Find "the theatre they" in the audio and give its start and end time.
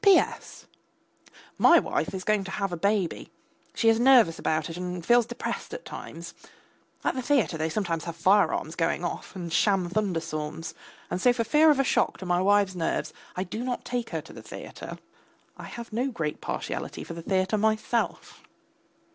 7.13-7.69